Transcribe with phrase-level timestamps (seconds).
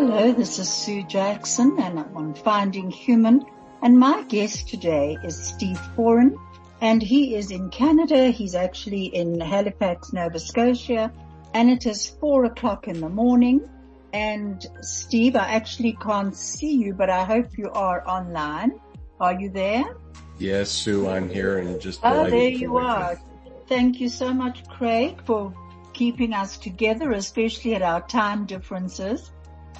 [0.00, 3.44] Hello, this is Sue Jackson and I'm on Finding Human
[3.82, 6.36] and my guest today is Steve Foran
[6.80, 8.30] and he is in Canada.
[8.30, 11.12] He's actually in Halifax, Nova Scotia
[11.52, 13.68] and it is four o'clock in the morning.
[14.12, 18.78] And Steve, I actually can't see you, but I hope you are online.
[19.18, 19.96] Are you there?
[20.38, 21.98] Yes, Sue, I'm here and just.
[22.04, 23.20] Oh, there you are.
[23.66, 25.52] Thank you so much, Craig, for
[25.92, 29.32] keeping us together, especially at our time differences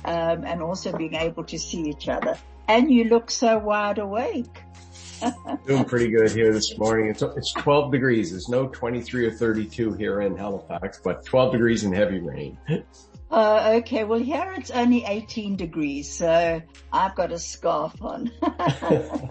[0.04, 2.38] um, and also being able to see each other.
[2.66, 4.62] And you look so wide awake.
[5.66, 7.10] Doing pretty good here this morning.
[7.10, 8.30] It's, it's 12 degrees.
[8.30, 12.58] There's no 23 or 32 here in Halifax, but 12 degrees and heavy rain.
[13.30, 14.04] Uh, okay.
[14.04, 18.32] Well, here it's only 18 degrees, so I've got a scarf on.
[18.42, 19.30] I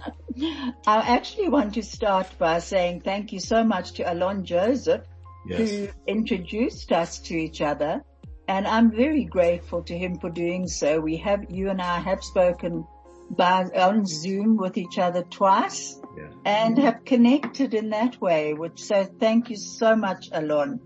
[0.85, 5.01] actually want to start by saying thank you so much to Alon Joseph
[5.47, 5.59] yes.
[5.59, 8.03] who introduced us to each other
[8.47, 10.99] and I'm very grateful to him for doing so.
[10.99, 12.85] We have, you and I have spoken
[13.29, 16.29] by, on Zoom with each other twice yeah.
[16.45, 20.79] and have connected in that way, which so thank you so much, Alon.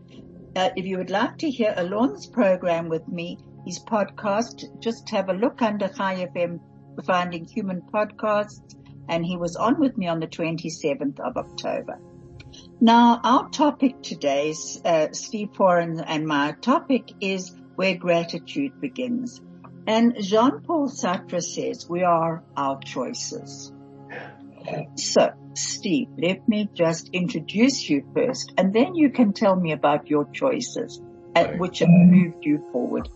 [0.55, 5.29] Uh, if you would like to hear Alon's program with me, his podcast, just have
[5.29, 6.59] a look under High FM
[7.05, 8.75] Finding Human Podcasts
[9.07, 11.99] and he was on with me on the 27th of October.
[12.79, 19.41] Now, our topic today is uh, Steve Foran and my topic is where gratitude begins.
[19.87, 23.71] And Jean-Paul Sartre says we are our choices.
[24.95, 30.09] So, Steve, let me just introduce you first, and then you can tell me about
[30.09, 31.01] your choices,
[31.35, 33.09] at which have moved you forward.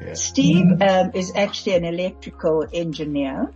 [0.00, 0.14] Yeah.
[0.14, 3.52] Steve um, is actually an electrical engineer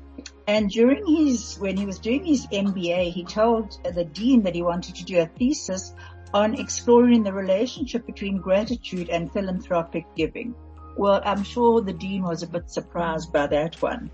[0.47, 4.63] and during his, when he was doing his MBA, he told the dean that he
[4.63, 5.95] wanted to do a thesis
[6.33, 10.55] on exploring the relationship between gratitude and philanthropic giving.
[10.97, 14.11] Well, I'm sure the dean was a bit surprised by that one.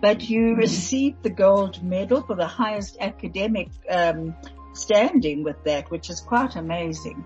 [0.00, 4.34] But you received the gold medal for the highest academic um,
[4.72, 7.24] standing with that, which is quite amazing.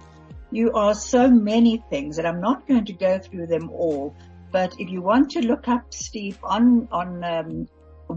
[0.51, 4.15] You are so many things, and I'm not going to go through them all.
[4.51, 7.69] But if you want to look up Steve on on um,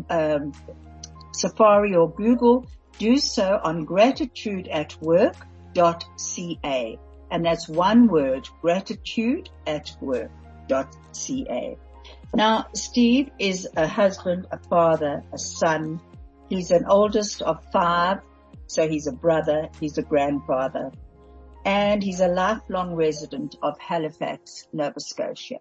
[0.10, 0.52] um,
[1.34, 7.00] Safari or Google, do so on gratitude at gratitudeatwork.ca.
[7.30, 11.78] And that's one word, gratitude at work.ca.
[12.34, 16.02] Now, Steve is a husband, a father, a son.
[16.50, 18.20] He's an oldest of five.
[18.68, 19.70] So he's a brother.
[19.80, 20.92] He's a grandfather
[21.68, 25.58] and he's a lifelong resident of Halifax, Nova Scotia.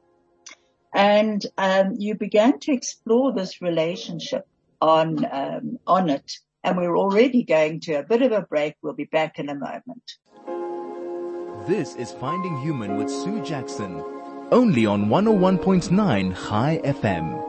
[0.94, 4.46] And um, you began to explore this relationship
[4.80, 8.74] on um, on it, and we're already going to a bit of a break.
[8.82, 10.12] We'll be back in a moment.
[11.66, 14.02] This is Finding Human with Sue Jackson,
[14.52, 17.42] only on 101.9 High FM.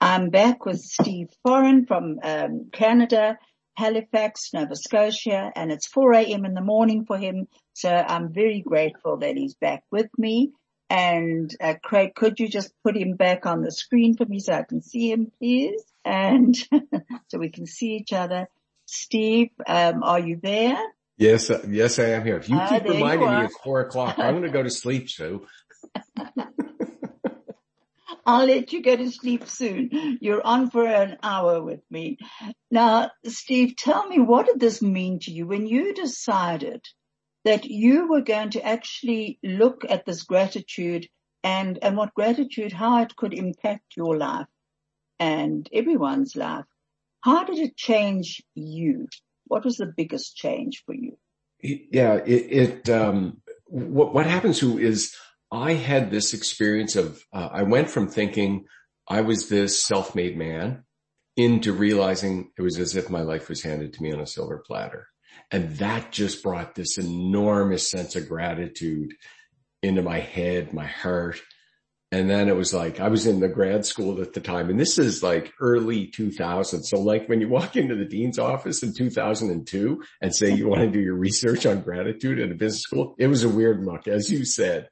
[0.00, 3.38] I'm back with Steve Foran from um, Canada,
[3.74, 6.44] Halifax, Nova Scotia, and it's 4 a.m.
[6.44, 7.48] in the morning for him.
[7.72, 10.52] So I'm very grateful that he's back with me.
[10.94, 14.52] And uh, Craig, could you just put him back on the screen for me so
[14.52, 15.82] I can see him, please?
[16.04, 16.56] And
[17.28, 18.46] so we can see each other.
[18.86, 20.78] Steve, um, are you there?
[21.16, 22.36] Yes, uh, yes, I am here.
[22.36, 24.70] If you uh, keep reminding you me it's four o'clock, I'm going to go to
[24.70, 25.44] sleep, Sue.
[28.24, 30.18] I'll let you go to sleep soon.
[30.20, 32.18] You're on for an hour with me.
[32.70, 36.86] Now, Steve, tell me, what did this mean to you when you decided
[37.44, 41.08] that you were going to actually look at this gratitude
[41.42, 44.46] and, and what gratitude, how it could impact your life
[45.18, 46.64] and everyone's life.
[47.20, 49.08] How did it change you?
[49.46, 51.18] What was the biggest change for you?
[51.60, 55.14] Yeah, it, it um, what, what happens to is
[55.50, 58.64] I had this experience of, uh, I went from thinking
[59.08, 60.84] I was this self-made man
[61.36, 64.62] into realizing it was as if my life was handed to me on a silver
[64.66, 65.08] platter.
[65.50, 69.14] And that just brought this enormous sense of gratitude
[69.82, 71.40] into my head, my heart.
[72.10, 74.78] And then it was like, I was in the grad school at the time and
[74.78, 76.84] this is like early 2000.
[76.84, 80.82] So like when you walk into the dean's office in 2002 and say you want
[80.82, 84.06] to do your research on gratitude in a business school, it was a weird look,
[84.06, 84.88] as you said.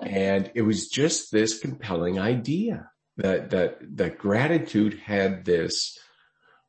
[0.00, 2.90] And it was just this compelling idea.
[3.16, 5.98] that, that, that gratitude had this,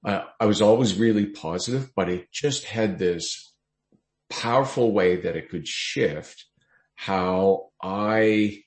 [0.05, 3.53] uh, I was always really positive, but it just had this
[4.29, 6.45] powerful way that it could shift
[6.95, 8.63] how I,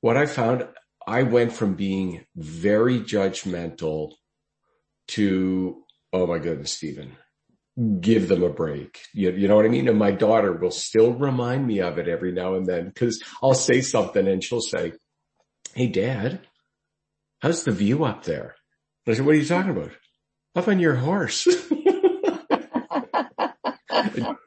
[0.00, 0.66] what I found,
[1.06, 4.12] I went from being very judgmental
[5.08, 7.16] to, oh my goodness, Stephen,
[8.00, 9.00] give them a break.
[9.14, 9.88] You, you know what I mean?
[9.88, 13.54] And my daughter will still remind me of it every now and then because I'll
[13.54, 14.92] say something and she'll say,
[15.74, 16.40] Hey dad,
[17.40, 18.56] how's the view up there?
[19.06, 19.92] I said, what are you talking about?
[20.56, 21.44] Up on your horse.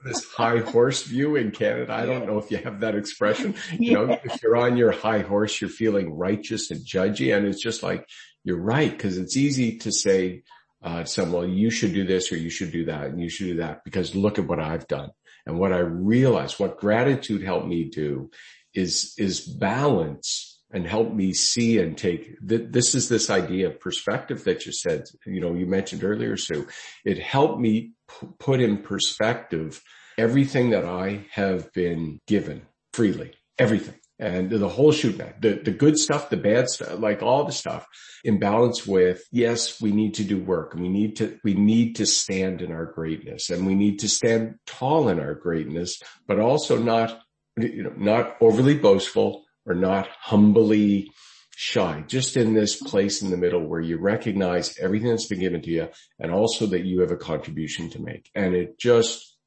[0.03, 1.93] this high horse view in Canada.
[1.93, 3.55] I don't know if you have that expression.
[3.77, 7.35] You know, if you're on your high horse, you're feeling righteous and judgy.
[7.35, 8.07] And it's just like,
[8.43, 8.97] you're right.
[8.97, 10.43] Cause it's easy to say,
[10.83, 13.45] uh, someone, well, you should do this or you should do that and you should
[13.45, 15.11] do that because look at what I've done.
[15.45, 18.31] And what I realized, what gratitude helped me do
[18.73, 24.43] is, is balance and help me see and take this is this idea of perspective
[24.45, 26.67] that you said, you know, you mentioned earlier, Sue.
[27.05, 29.81] It helped me p- put in perspective
[30.17, 32.63] everything that I have been given
[32.93, 37.43] freely, everything and the whole shoot the, the good stuff, the bad stuff, like all
[37.43, 37.87] the stuff
[38.23, 42.05] in balance with, yes, we need to do work we need to, we need to
[42.05, 46.77] stand in our greatness and we need to stand tall in our greatness, but also
[46.77, 47.19] not,
[47.57, 51.11] you know, not overly boastful or not humbly
[51.55, 55.61] shy, just in this place in the middle where you recognize everything that's been given
[55.61, 58.29] to you and also that you have a contribution to make.
[58.33, 59.37] And it just,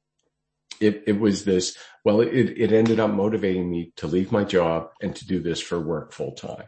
[0.79, 4.91] it, it was this, well, it, it ended up motivating me to leave my job
[5.01, 6.67] and to do this for work full time.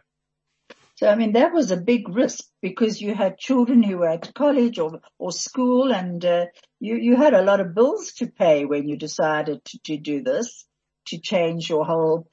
[0.95, 4.33] So, I mean, that was a big risk because you had children who were at
[4.33, 6.47] college or, or school and, uh,
[6.79, 10.23] you, you had a lot of bills to pay when you decided to, to do
[10.23, 10.65] this,
[11.05, 12.27] to change your whole,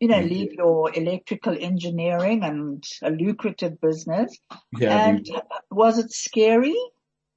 [0.00, 4.36] you know, leave your electrical engineering and a lucrative business.
[4.76, 5.08] Yeah.
[5.08, 5.28] And
[5.70, 6.76] was it scary?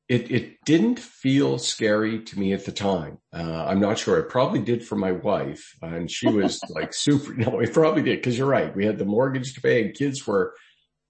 [0.09, 3.19] it, it didn't feel scary to me at the time.
[3.33, 4.19] Uh, I'm not sure.
[4.19, 8.21] It probably did for my wife and she was like super, no, it probably did.
[8.21, 8.75] Cause you're right.
[8.75, 10.55] We had the mortgage to pay and kids were,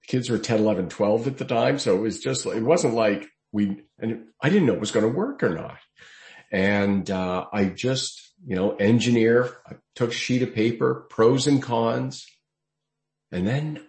[0.07, 1.79] kids were 10, 11, 12 at the time.
[1.79, 5.05] So it was just, it wasn't like we, and I didn't know it was going
[5.05, 5.79] to work or not.
[6.51, 11.61] And, uh, I just, you know, engineer, I took a sheet of paper, pros and
[11.61, 12.25] cons.
[13.31, 13.85] And then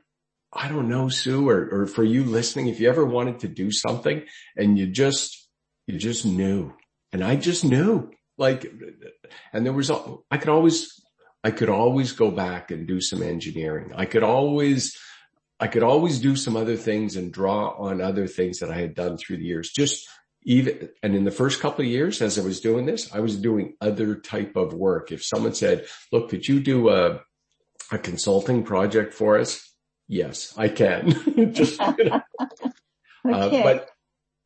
[0.53, 3.71] I don't know, Sue, or, or for you listening, if you ever wanted to do
[3.71, 4.25] something
[4.57, 5.49] and you just,
[5.87, 6.73] you just knew
[7.13, 8.67] and I just knew like,
[9.53, 9.91] and there was,
[10.31, 11.01] I could always,
[11.43, 13.93] I could always go back and do some engineering.
[13.95, 14.97] I could always,
[15.61, 18.95] I could always do some other things and draw on other things that I had
[18.95, 19.71] done through the years.
[19.71, 20.09] Just
[20.45, 23.37] even, and in the first couple of years as I was doing this, I was
[23.37, 25.11] doing other type of work.
[25.11, 27.21] If someone said, look, could you do a,
[27.91, 29.67] a consulting project for us?
[30.07, 31.53] Yes, I can.
[31.53, 32.21] Just, you know.
[33.27, 33.61] Uh, okay.
[33.61, 33.89] Uh, but,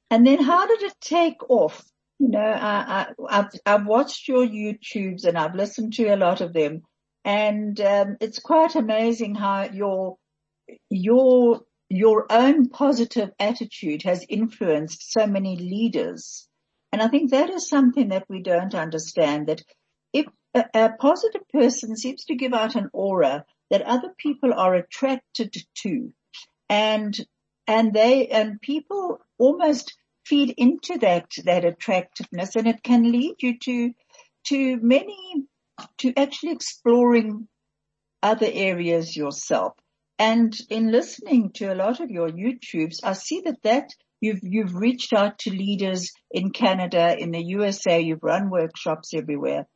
[0.09, 1.85] and then how did it take off?
[2.21, 6.41] You know, I, I, have I've watched your YouTubes and I've listened to a lot
[6.41, 6.83] of them
[7.25, 10.17] and, um, it's quite amazing how your,
[10.91, 16.47] your, your own positive attitude has influenced so many leaders.
[16.93, 19.63] And I think that is something that we don't understand that
[20.13, 24.75] if a, a positive person seems to give out an aura that other people are
[24.75, 26.13] attracted to
[26.69, 27.19] and,
[27.67, 29.97] and they, and people almost
[30.27, 33.95] feed into that, that attractiveness and it can lead you to,
[34.45, 35.45] to many,
[35.99, 37.49] to actually exploring
[38.23, 39.75] other areas yourself.
[40.19, 44.75] And in listening to a lot of your YouTubes, I see that that you've, you've
[44.75, 49.67] reached out to leaders in Canada, in the USA, you've run workshops everywhere.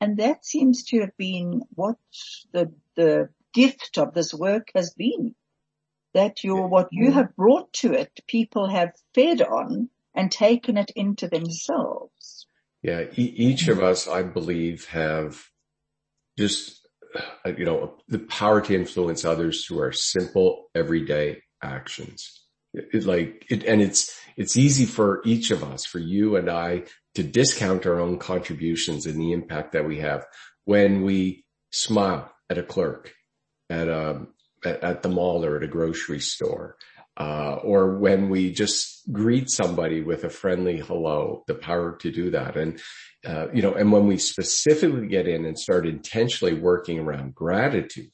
[0.00, 1.96] And that seems to have been what
[2.52, 5.34] the, the gift of this work has been.
[6.12, 10.92] That your, what you have brought to it, people have fed on and taken it
[10.94, 12.46] into themselves.
[12.82, 13.06] Yeah.
[13.16, 15.42] E- each of us, I believe, have
[16.38, 16.83] just,
[17.56, 22.44] you know, the power to influence others through our simple everyday actions.
[22.72, 26.50] It, it like it, and it's, it's easy for each of us, for you and
[26.50, 30.26] I to discount our own contributions and the impact that we have
[30.64, 33.12] when we smile at a clerk,
[33.70, 34.28] at a, um,
[34.64, 36.76] at, at the mall or at a grocery store.
[37.16, 42.30] Uh, or when we just greet somebody with a friendly hello, the power to do
[42.30, 42.56] that.
[42.56, 42.80] And,
[43.24, 48.10] uh, you know, and when we specifically get in and start intentionally working around gratitude,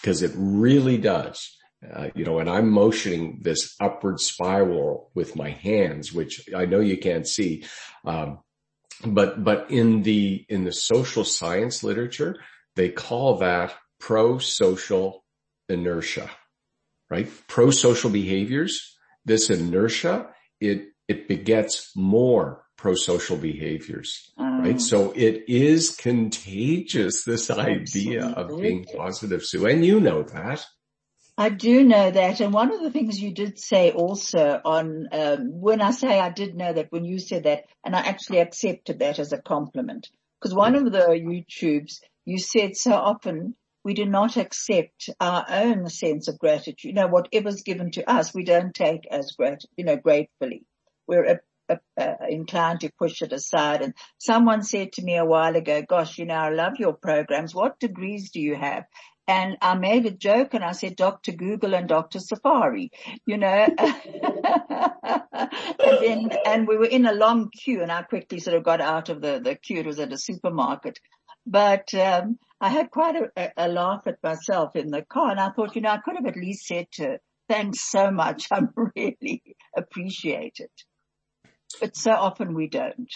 [0.00, 1.56] because it really does,
[1.90, 6.80] uh, you know, and I'm motioning this upward spiral with my hands, which I know
[6.80, 7.64] you can't see.
[8.04, 8.40] Um,
[9.02, 12.36] but, but in the, in the social science literature,
[12.76, 15.24] they call that pro-social
[15.68, 16.30] inertia,
[17.12, 17.28] right?
[17.46, 20.28] Pro-social behaviors, this inertia,
[20.60, 20.78] it,
[21.08, 24.80] it begets more pro-social behaviors, um, right?
[24.80, 30.64] So it is contagious, this idea of being positive, Sue, and you know that.
[31.36, 32.40] I do know that.
[32.40, 36.30] And one of the things you did say also on, um, when I say I
[36.30, 40.08] did know that, when you said that, and I actually accepted that as a compliment,
[40.40, 43.54] because one of the YouTubes, you said so often,
[43.84, 46.84] we do not accept our own sense of gratitude.
[46.84, 50.64] You know, whatever's given to us, we don't take as grat, you know, gratefully.
[51.06, 53.82] We're a, a, a, inclined to push it aside.
[53.82, 57.54] And someone said to me a while ago, gosh, you know, I love your programs.
[57.54, 58.84] What degrees do you have?
[59.28, 61.32] And I made a joke and I said, Dr.
[61.32, 62.18] Google and Dr.
[62.18, 62.90] Safari,
[63.24, 63.46] you know,
[63.78, 63.90] and
[65.78, 69.10] then, and we were in a long queue and I quickly sort of got out
[69.10, 69.78] of the, the queue.
[69.78, 70.98] It was at a supermarket,
[71.46, 75.50] but, um, I had quite a, a, laugh at myself in the car and I
[75.50, 77.18] thought, you know, I could have at least said to her,
[77.48, 78.46] thanks so much.
[78.52, 78.60] I
[78.96, 79.42] really
[79.76, 80.70] appreciate it.
[81.80, 83.12] But so often we don't.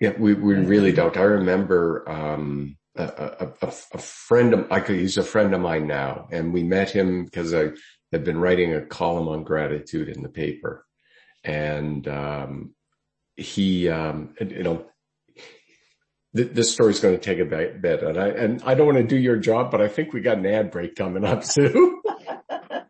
[0.00, 1.16] Yeah, we, we really don't.
[1.18, 5.86] I remember, um, a, a, a, friend of, I could, he's a friend of mine
[5.86, 7.72] now and we met him because I
[8.12, 10.86] had been writing a column on gratitude in the paper
[11.42, 12.74] and, um,
[13.36, 14.86] he, um, you know,
[16.36, 18.98] th- this story's going to take a bit, bit and I, and I don't want
[18.98, 22.00] to do your job, but I think we got an ad break coming up soon.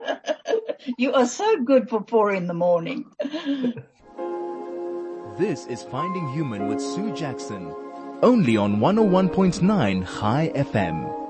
[0.98, 3.10] you are so good for four in the morning.
[5.38, 7.74] this is Finding Human with Sue Jackson
[8.24, 11.24] only on 101.9 High FM.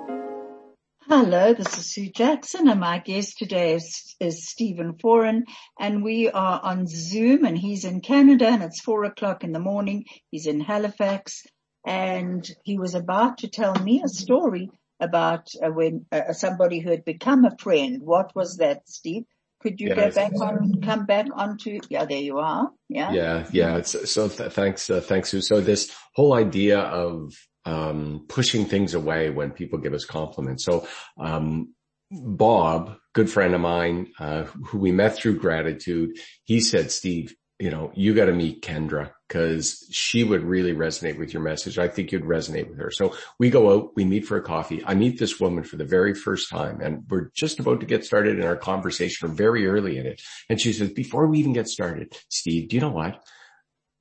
[1.09, 5.43] Hello, this is Sue Jackson and my guest today is, is Stephen Foran
[5.81, 9.59] and we are on Zoom and he's in Canada and it's four o'clock in the
[9.59, 10.05] morning.
[10.31, 11.43] He's in Halifax
[11.85, 16.91] and he was about to tell me a story about uh, when uh, somebody who
[16.91, 18.03] had become a friend.
[18.03, 19.25] What was that, Steve?
[19.61, 22.71] Could you go back on, come back onto, yeah, there you are.
[22.89, 23.13] Yeah.
[23.13, 23.47] Yeah.
[23.51, 23.77] Yeah.
[23.79, 25.41] It's, so th- thanks, uh, thanks, Sue.
[25.41, 27.33] So this whole idea of,
[27.65, 30.67] um, pushing things away when people give us compliments.
[30.67, 30.87] So,
[31.19, 31.75] um,
[32.11, 37.71] Bob, good friend of mine, uh, who we met through gratitude, he said, Steve, you
[37.71, 41.77] know, you got to meet Kendra because she would really resonate with your message.
[41.77, 42.93] I think you'd resonate with her.
[42.93, 44.81] So we go out, we meet for a coffee.
[44.87, 48.05] I meet this woman for the very first time and we're just about to get
[48.05, 50.23] started in our conversation or very early in it.
[50.49, 53.25] And she says, before we even get started, Steve, do you know what?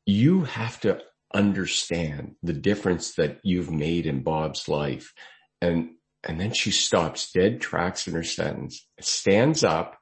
[0.05, 1.01] You have to
[1.33, 5.13] understand the difference that you've made in Bob's life.
[5.61, 9.97] And, and then she stops dead tracks in her sentence, stands up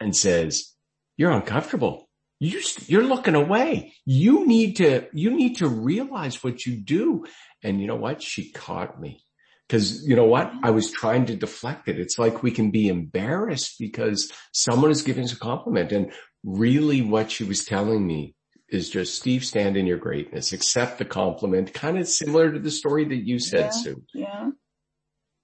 [0.00, 0.74] and says,
[1.16, 2.03] you're uncomfortable
[2.44, 3.94] you, you're looking away.
[4.04, 7.24] You need to, you need to realize what you do.
[7.62, 8.22] And you know what?
[8.22, 9.24] She caught me.
[9.68, 10.52] Cause you know what?
[10.62, 11.98] I was trying to deflect it.
[11.98, 16.12] It's like we can be embarrassed because someone is giving us a compliment and
[16.44, 18.34] really what she was telling me
[18.68, 22.70] is just Steve, stand in your greatness, accept the compliment, kind of similar to the
[22.70, 24.02] story that you said, yeah, Sue.
[24.12, 24.50] Yeah.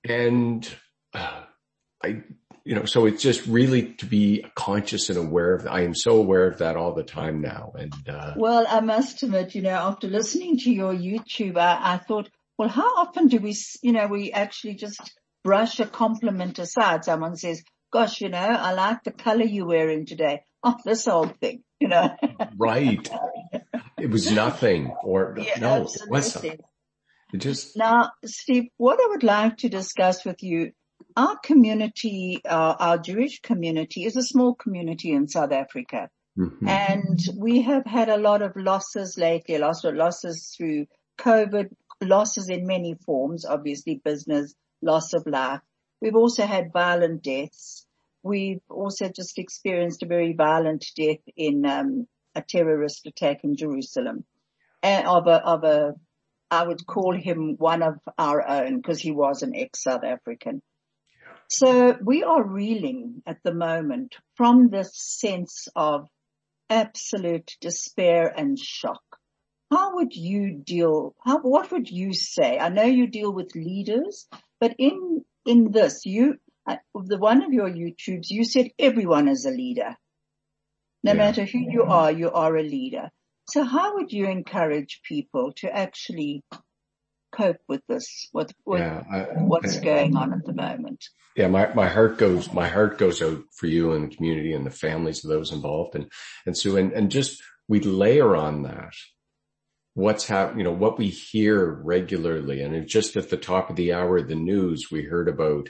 [0.05, 0.69] And
[1.15, 1.43] uh,
[2.03, 2.23] I,
[2.71, 6.13] you know, so it's just really to be conscious and aware of, I am so
[6.13, 7.73] aware of that all the time now.
[7.77, 11.97] And, uh, well, I must admit, you know, after listening to your YouTube, I, I
[11.97, 15.01] thought, well, how often do we, you know, we actually just
[15.43, 17.05] brush a compliment aside?
[17.05, 20.45] Someone says, gosh, you know, I like the color you're wearing today.
[20.63, 22.17] Oh, this old thing, you know.
[22.57, 23.11] right.
[23.99, 26.07] It was nothing or yeah, no, absolutely.
[26.07, 26.61] it wasn't.
[27.35, 27.77] It just.
[27.77, 30.73] Now, Steve, what I would like to discuss with you
[31.17, 36.09] our community, uh, our Jewish community is a small community in South Africa.
[36.39, 36.69] Mm-hmm.
[36.69, 40.87] And we have had a lot of losses lately, a lot of losses through
[41.19, 45.61] COVID, losses in many forms, obviously business, loss of life.
[46.01, 47.87] We've also had violent deaths.
[48.23, 54.25] We've also just experienced a very violent death in um, a terrorist attack in Jerusalem
[54.83, 55.95] and of a, of a,
[56.51, 60.63] I would call him one of our own because he was an ex-South African.
[61.53, 66.07] So we are reeling at the moment from this sense of
[66.69, 69.03] absolute despair and shock.
[69.69, 72.57] How would you deal, how, what would you say?
[72.57, 74.29] I know you deal with leaders,
[74.61, 76.37] but in, in this, you,
[76.69, 79.97] uh, the one of your YouTubes, you said everyone is a leader.
[81.03, 81.19] No yeah.
[81.19, 83.11] matter who you are, you are a leader.
[83.49, 86.45] So how would you encourage people to actually
[87.31, 91.05] cope with this, with, with yeah, I, what's I, going on at the moment?
[91.37, 94.67] Yeah, my, my heart goes, my heart goes out for you and the community and
[94.67, 95.95] the families of those involved.
[95.95, 96.11] And,
[96.47, 98.93] and so, and, and just we layer on that
[99.95, 102.63] what's happening, you know, what we hear regularly.
[102.63, 105.69] And just at the top of the hour, the news, we heard about,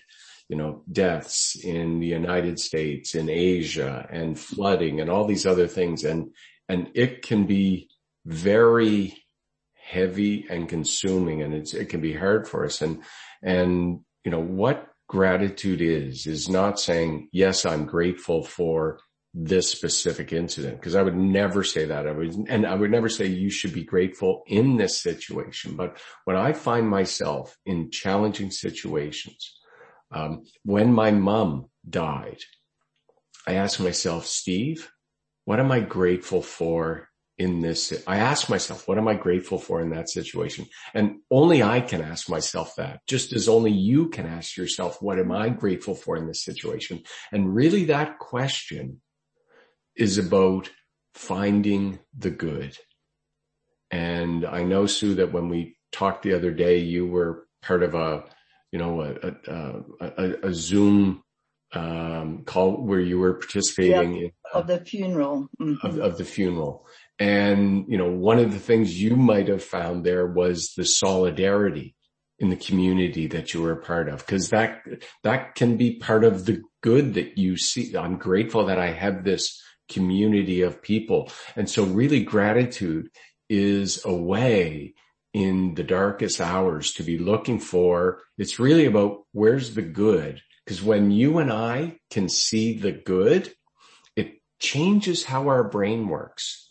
[0.49, 5.67] you know, deaths in the United States, in Asia and flooding and all these other
[5.67, 6.05] things.
[6.05, 6.33] And,
[6.69, 7.89] and it can be
[8.27, 9.20] very
[9.91, 12.81] heavy and consuming and it can be hard for us.
[12.81, 13.03] And,
[13.43, 19.01] and, you know, what gratitude is, is not saying, yes, I'm grateful for
[19.35, 22.07] this specific incident because I would never say that.
[22.07, 25.77] I would, and I would never say you should be grateful in this situation.
[25.77, 29.59] But when I find myself in challenging situations,
[30.13, 32.39] um, when my mom died,
[33.47, 34.91] I asked myself, Steve,
[35.45, 37.10] what am I grateful for
[37.41, 37.93] in this?
[38.07, 40.67] I ask myself, what am I grateful for in that situation?
[40.93, 45.19] And only I can ask myself that, just as only you can ask yourself, what
[45.19, 47.03] am I grateful for in this situation?
[47.33, 49.01] And really that question
[49.97, 50.71] is about
[51.15, 52.77] finding the good.
[53.91, 57.95] And I know, Sue, that when we talked the other day, you were part of
[57.95, 58.25] a,
[58.71, 59.11] you know, a,
[59.49, 61.25] a, a, a Zoom
[61.73, 65.87] um, call where you were participating in, of the funeral mm-hmm.
[65.87, 66.87] of, of the funeral.
[67.21, 71.95] And, you know, one of the things you might have found there was the solidarity
[72.39, 74.27] in the community that you were a part of.
[74.27, 74.81] Cause that,
[75.23, 77.95] that can be part of the good that you see.
[77.95, 81.31] I'm grateful that I have this community of people.
[81.55, 83.11] And so really gratitude
[83.51, 84.95] is a way
[85.35, 90.41] in the darkest hours to be looking for, it's really about where's the good?
[90.65, 93.53] Because when you and I can see the good,
[94.17, 96.67] it changes how our brain works.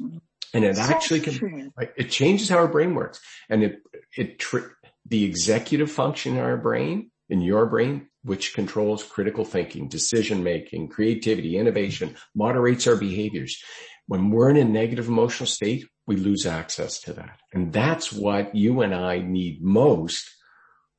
[0.53, 3.19] And it actually can, it changes how our brain works.
[3.49, 3.79] And it,
[4.17, 4.73] it, tr-
[5.05, 10.89] the executive function in our brain, in your brain, which controls critical thinking, decision making,
[10.89, 13.61] creativity, innovation, moderates our behaviors.
[14.07, 17.39] When we're in a negative emotional state, we lose access to that.
[17.53, 20.27] And that's what you and I need most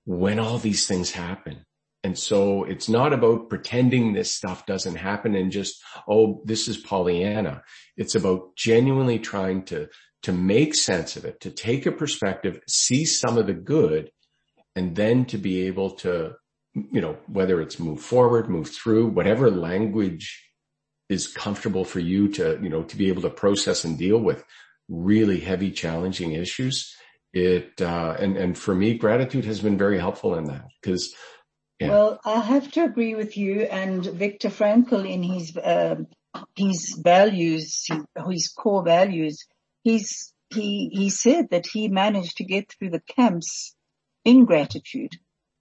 [0.04, 1.66] when all these things happen.
[2.02, 6.78] And so it's not about pretending this stuff doesn't happen and just, oh, this is
[6.78, 7.62] Pollyanna.
[7.96, 9.88] It's about genuinely trying to,
[10.22, 14.10] to make sense of it, to take a perspective, see some of the good,
[14.74, 16.36] and then to be able to
[16.74, 20.46] you know, whether it's move forward, move through, whatever language
[21.08, 24.44] is comfortable for you to, you know, to be able to process and deal with
[24.88, 26.94] really heavy, challenging issues.
[27.32, 31.14] It, uh, and, and for me, gratitude has been very helpful in that because
[31.80, 31.88] yeah.
[31.88, 35.96] Well, I have to agree with you and Viktor Frankl in his, uh,
[36.54, 37.86] his values,
[38.28, 39.46] his core values.
[39.82, 43.74] He's, he, he said that he managed to get through the camps
[44.24, 45.16] in gratitude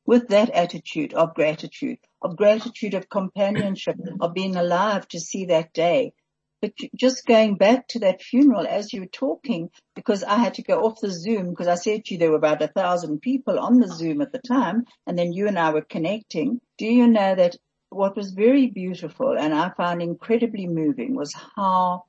[0.06, 5.72] with that attitude of gratitude, of gratitude, of companionship, of being alive to see that
[5.72, 6.14] day.
[6.62, 10.64] But just going back to that funeral as you were talking, because I had to
[10.64, 13.60] go off the Zoom because I said to you there were about a thousand people
[13.60, 16.60] on the Zoom at the time and then you and I were connecting.
[16.78, 17.56] Do you know that
[17.90, 22.04] what was very beautiful and I found incredibly moving was how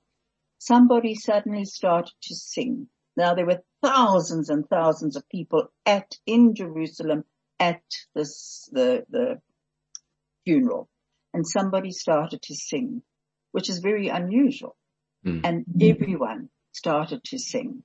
[0.58, 2.88] somebody suddenly started to sing.
[3.16, 7.24] Now there were thousands and thousands of people at in Jerusalem
[7.58, 7.82] at
[8.14, 9.40] this, the, the
[10.44, 10.88] funeral
[11.32, 13.02] and somebody started to sing,
[13.52, 14.76] which is very unusual.
[15.24, 15.40] Mm.
[15.44, 17.82] And everyone started to sing.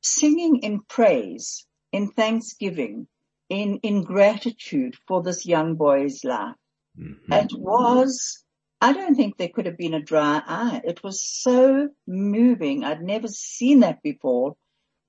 [0.00, 3.06] Singing in praise, in thanksgiving,
[3.48, 6.56] in, in gratitude for this young boy's life.
[6.98, 7.32] Mm-hmm.
[7.32, 8.44] It was,
[8.80, 10.80] I don't think there could have been a dry eye.
[10.84, 12.84] It was so moving.
[12.84, 14.56] I'd never seen that before.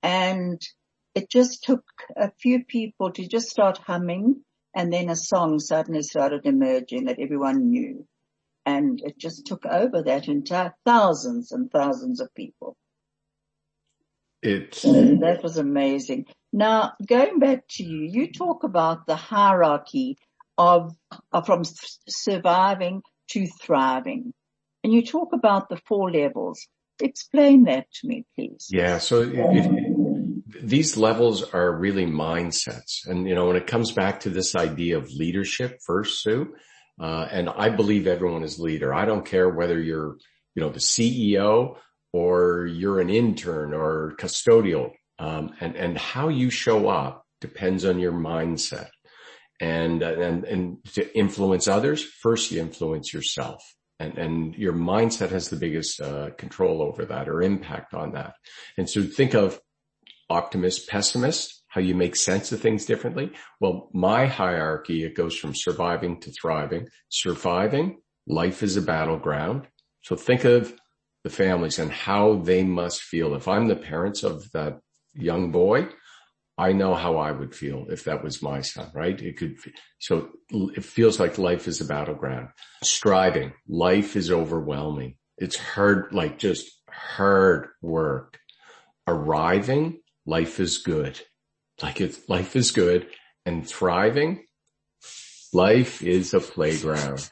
[0.02, 0.60] And
[1.14, 1.84] it just took
[2.16, 7.20] a few people to just start humming and then a song suddenly started emerging that
[7.20, 8.06] everyone knew.
[8.66, 12.76] And it just took over that entire thousands and thousands of people.
[14.42, 16.26] It so that was amazing.
[16.52, 20.18] Now going back to you, you talk about the hierarchy
[20.58, 20.94] of,
[21.32, 21.62] of from
[22.08, 24.32] surviving to thriving.
[24.82, 26.66] And you talk about the four levels.
[27.00, 28.68] Explain that to me, please.
[28.70, 28.98] Yeah.
[28.98, 33.06] So it, these levels are really mindsets.
[33.06, 36.54] And, you know, when it comes back to this idea of leadership first, Sue,
[37.00, 38.94] uh, and I believe everyone is leader.
[38.94, 40.16] I don't care whether you're,
[40.54, 41.76] you know, the CEO
[42.12, 44.92] or you're an intern or custodial.
[45.18, 48.88] Um, and, and how you show up depends on your mindset.
[49.60, 53.62] And, and, and to influence others, first you influence yourself.
[54.00, 58.34] And, and your mindset has the biggest uh, control over that or impact on that.
[58.76, 59.60] And so think of
[60.28, 63.32] optimist, pessimist, how you make sense of things differently.
[63.58, 66.86] Well, my hierarchy, it goes from surviving to thriving.
[67.08, 69.66] Surviving, life is a battleground.
[70.02, 70.72] So think of
[71.24, 73.34] the families and how they must feel.
[73.34, 74.78] If I'm the parents of that
[75.14, 75.88] young boy,
[76.56, 79.20] I know how I would feel if that was my son, right?
[79.20, 79.56] It could,
[79.98, 82.50] so it feels like life is a battleground.
[82.84, 85.16] Striving, life is overwhelming.
[85.38, 88.38] It's hard, like just hard work.
[89.08, 91.20] Arriving, life is good.
[91.82, 93.06] Like it's, life is good
[93.44, 94.44] and thriving,
[95.52, 97.28] life is a playground,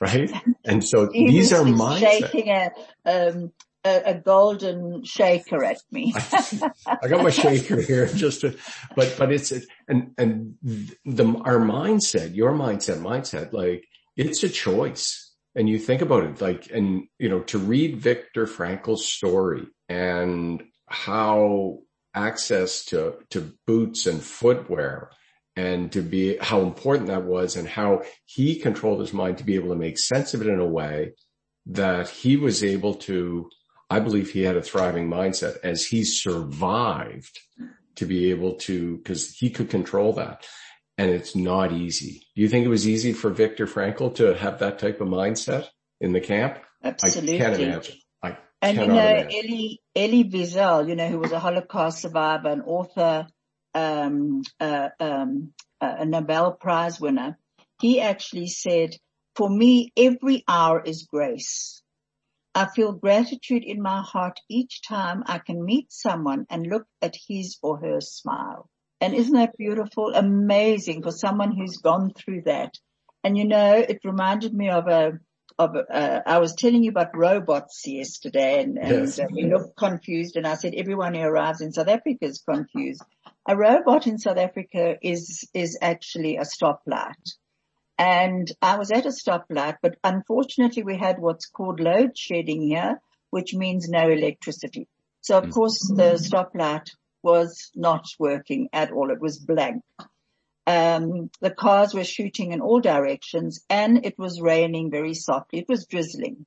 [0.00, 0.30] right?
[0.64, 2.70] And so these are my shaking a,
[3.04, 3.52] um,
[3.84, 6.14] a, a, golden shaker at me.
[6.86, 8.56] I got my shaker here just to,
[8.96, 9.52] but, but it's,
[9.88, 10.54] and, and
[11.04, 13.84] the, our mindset, your mindset, mindset, like
[14.16, 15.32] it's a choice.
[15.56, 20.62] And you think about it like, and you know, to read Viktor Frankl's story and
[20.88, 21.78] how
[22.14, 25.10] access to, to boots and footwear
[25.56, 29.54] and to be how important that was and how he controlled his mind to be
[29.54, 31.12] able to make sense of it in a way
[31.66, 33.48] that he was able to,
[33.88, 37.38] I believe he had a thriving mindset as he survived
[37.96, 40.44] to be able to, cause he could control that.
[40.98, 42.26] And it's not easy.
[42.34, 45.66] Do you think it was easy for Viktor Frankl to have that type of mindset
[46.00, 46.58] in the camp?
[46.82, 47.36] Absolutely.
[47.36, 47.96] I can't imagine.
[48.64, 53.26] And you know, Elie, Elie Wiesel, you know, who was a Holocaust survivor and author,
[53.74, 57.36] um, uh, um, a Nobel Prize winner,
[57.82, 58.96] he actually said,
[59.36, 61.82] for me, every hour is grace.
[62.54, 67.16] I feel gratitude in my heart each time I can meet someone and look at
[67.28, 68.70] his or her smile.
[68.98, 70.14] And isn't that beautiful?
[70.14, 72.78] Amazing for someone who's gone through that.
[73.22, 75.18] And you know, it reminded me of a,
[75.58, 79.18] of, uh, I was telling you about robots yesterday and, and yes.
[79.18, 83.02] uh, you look confused and I said everyone who arrives in South Africa is confused.
[83.46, 87.36] A robot in South Africa is, is actually a stoplight.
[87.96, 93.00] And I was at a stoplight, but unfortunately we had what's called load shedding here,
[93.30, 94.88] which means no electricity.
[95.20, 96.88] So of course the stoplight
[97.22, 99.10] was not working at all.
[99.10, 99.82] It was blank.
[100.66, 105.60] Um, the cars were shooting in all directions and it was raining very softly.
[105.60, 106.46] It was drizzling.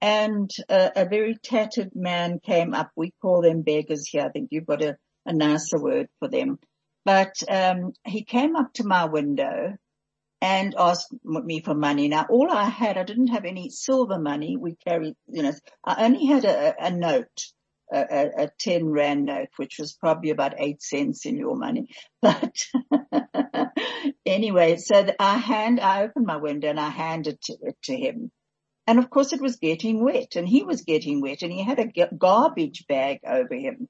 [0.00, 2.90] And uh, a very tattered man came up.
[2.94, 4.22] We call them beggars here.
[4.22, 4.96] I think you've got a
[5.28, 6.58] a nicer word for them.
[7.04, 9.76] But um, he came up to my window
[10.40, 12.08] and asked me for money.
[12.08, 14.56] Now all I had, I didn't have any silver money.
[14.56, 15.52] We carried, you know,
[15.84, 17.46] I only had a, a note,
[17.92, 21.88] a, a, 10 rand note, which was probably about eight cents in your money.
[22.22, 22.66] But
[24.26, 28.30] anyway, so I hand, I opened my window and I handed it to him.
[28.86, 31.78] And of course it was getting wet and he was getting wet and he had
[31.78, 33.88] a garbage bag over him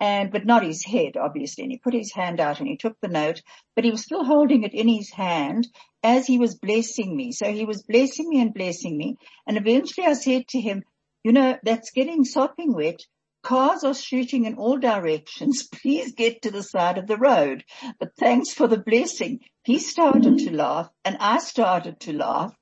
[0.00, 1.64] and, but not his head, obviously.
[1.64, 3.42] And he put his hand out and he took the note,
[3.74, 5.68] but he was still holding it in his hand
[6.02, 7.32] as he was blessing me.
[7.32, 9.16] So he was blessing me and blessing me.
[9.46, 10.82] And eventually I said to him,
[11.24, 13.00] you know, that's getting sopping wet.
[13.42, 15.66] Cars are shooting in all directions.
[15.72, 17.64] Please get to the side of the road.
[17.98, 19.40] But thanks for the blessing.
[19.64, 22.54] He started to laugh and I started to laugh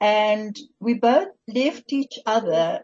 [0.00, 2.80] and we both left each other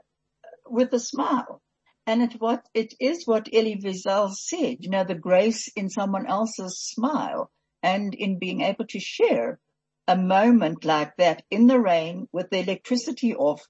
[0.66, 1.60] with a smile.
[2.06, 6.26] And it what it is what Elie Wiesel said, you know, the grace in someone
[6.26, 7.50] else's smile
[7.82, 9.58] and in being able to share
[10.06, 13.62] a moment like that in the rain with the electricity off,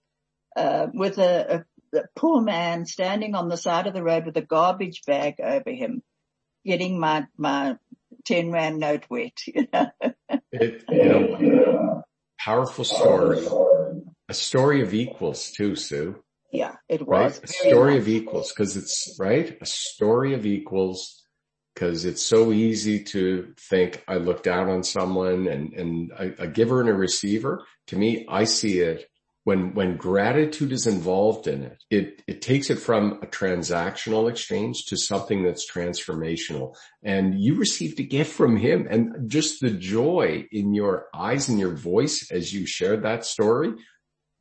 [0.56, 4.42] uh, with a, a poor man standing on the side of the road with a
[4.42, 6.02] garbage bag over him,
[6.64, 7.76] getting my, my
[8.24, 9.90] 10 rand note wet, you know.
[10.52, 12.02] it, you know,
[12.38, 13.46] powerful story.
[14.28, 16.22] A story of equals too, Sue.
[16.52, 17.40] Yeah, it was.
[17.40, 17.44] Right?
[17.44, 18.02] A story nice.
[18.02, 19.56] of equals because it's right.
[19.60, 21.22] A story of equals
[21.74, 26.46] because it's so easy to think I look down on someone and, and a, a
[26.48, 27.64] giver and a receiver.
[27.88, 29.06] To me, I see it
[29.48, 34.84] when, when gratitude is involved in it, it, it takes it from a transactional exchange
[34.88, 36.74] to something that's transformational.
[37.02, 41.58] And you received a gift from him and just the joy in your eyes and
[41.58, 43.72] your voice as you shared that story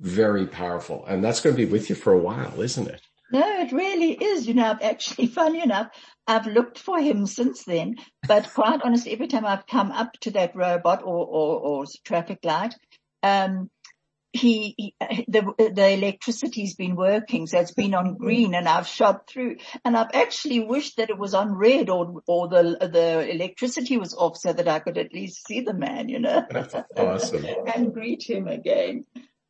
[0.02, 1.06] very powerful.
[1.06, 3.02] And that's going to be with you for a while, isn't it?
[3.32, 4.46] No, it really is.
[4.46, 5.88] You know, I've actually, funny enough,
[6.28, 7.96] I've looked for him since then,
[8.28, 12.40] but quite honestly, every time I've come up to that robot or, or, or traffic
[12.44, 12.76] light,
[13.24, 13.70] um,
[14.34, 14.96] he, he,
[15.28, 19.98] the, the electricity's been working, so it's been on green and I've shot through and
[19.98, 24.38] I've actually wished that it was on red or, or the, the electricity was off
[24.38, 26.46] so that I could at least see the man, you know.
[26.98, 27.46] Awesome.
[27.74, 29.06] and greet him again.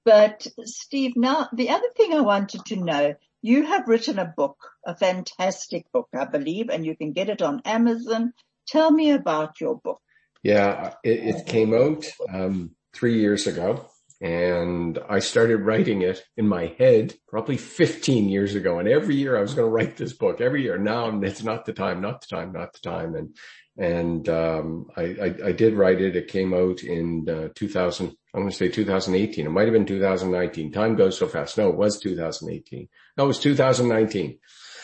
[0.06, 4.58] But Steve, now the other thing I wanted to know, you have written a book,
[4.86, 8.34] a fantastic book, I believe, and you can get it on Amazon.
[8.68, 10.02] Tell me about your book.
[10.44, 16.48] Yeah, it, it came out um, three years ago, and I started writing it in
[16.48, 18.80] my head probably 15 years ago.
[18.80, 20.78] And every year I was going to write this book every year.
[20.78, 23.16] Now it's not the time, not the time, not the time.
[23.16, 23.38] And,
[23.78, 26.16] and, um, I, I, I, did write it.
[26.16, 28.08] It came out in uh, 2000.
[28.34, 29.46] I'm going to say 2018.
[29.46, 30.72] It might have been 2019.
[30.72, 31.60] Time goes so fast.
[31.60, 32.90] No, it was 2018.
[33.18, 34.40] No, it was 2019.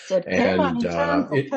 [0.05, 1.49] So and, uh, it.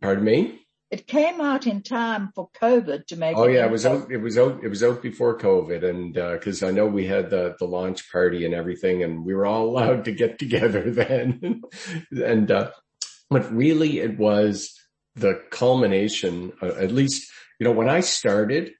[0.00, 0.65] Pardon me?
[0.96, 3.36] It came out in time for COVID to make.
[3.36, 4.10] Oh yeah, it was out.
[4.10, 4.64] It was out.
[4.64, 8.10] It was out before COVID, and because uh, I know we had the the launch
[8.10, 11.60] party and everything, and we were all allowed to get together then.
[12.10, 12.70] and uh,
[13.28, 14.74] but really, it was
[15.16, 16.52] the culmination.
[16.62, 17.30] Uh, at least,
[17.60, 18.72] you know, when I started,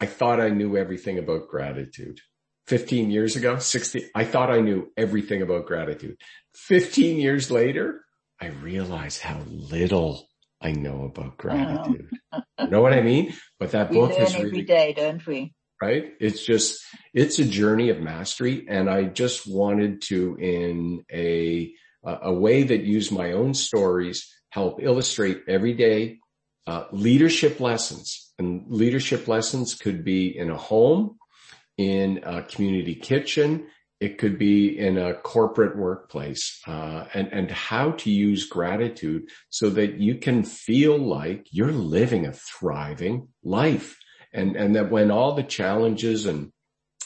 [0.00, 2.20] I thought I knew everything about gratitude.
[2.68, 6.16] 15 years ago, 60, I thought I knew everything about gratitude.
[6.54, 8.04] 15 years later,
[8.40, 10.28] I realized how little
[10.60, 12.10] I know about gratitude.
[12.58, 13.34] you know what I mean?
[13.58, 15.54] But that we book learn is every really, day, don't we?
[15.80, 16.14] Right?
[16.20, 18.66] It's just, it's a journey of mastery.
[18.68, 21.72] And I just wanted to, in a,
[22.04, 26.18] a way that used my own stories, help illustrate everyday
[26.66, 28.32] uh, leadership lessons.
[28.38, 31.18] And leadership lessons could be in a home,
[31.76, 33.66] in a community kitchen,
[34.00, 39.70] it could be in a corporate workplace, uh, and, and how to use gratitude so
[39.70, 43.98] that you can feel like you're living a thriving life.
[44.32, 46.52] And, and that when all the challenges and,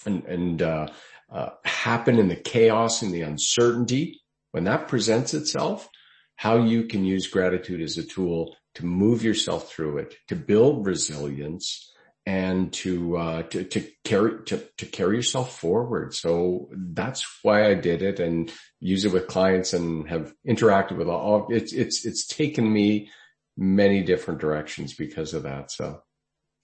[0.04, 0.88] and, and, uh,
[1.32, 5.88] uh, happen in the chaos and the uncertainty, when that presents itself,
[6.34, 10.86] how you can use gratitude as a tool to move yourself through it, to build
[10.86, 11.92] resilience,
[12.30, 16.14] and to, uh, to, to carry, to, to carry yourself forward.
[16.14, 21.08] So that's why I did it and use it with clients and have interacted with
[21.08, 23.10] all, it's, it's, it's taken me
[23.56, 25.72] many different directions because of that.
[25.72, 26.02] So.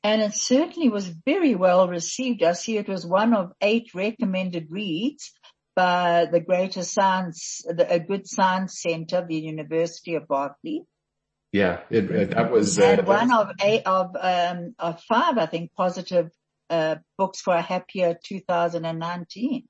[0.04, 2.44] And it certainly was very well received.
[2.44, 5.32] I see it was one of eight recommended reads
[5.74, 10.84] by the Greater Science, the A Good Science Center, the University of Berkeley.
[11.56, 15.72] Yeah, it, it, that was uh, one of eight of um, of five, I think,
[15.74, 16.30] positive
[16.68, 19.64] uh, books for a happier 2019.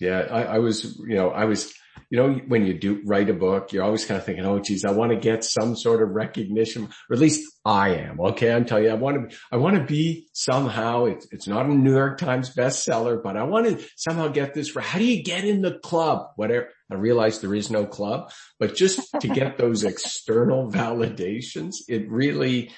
[0.00, 1.72] Yeah, I, I, was, you know, I was,
[2.10, 4.84] you know, when you do write a book, you're always kind of thinking, oh, geez,
[4.84, 8.18] I want to get some sort of recognition, or at least I am.
[8.20, 11.04] Okay, I'm telling you, I want to, I want to be somehow.
[11.04, 14.74] It's it's not a New York Times bestseller, but I want to somehow get this.
[14.74, 16.30] How do you get in the club?
[16.34, 16.70] Whatever.
[16.90, 22.72] I realize there is no club, but just to get those external validations, it really,